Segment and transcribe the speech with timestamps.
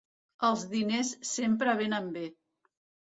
[0.47, 2.25] Els diners sempre venen bé.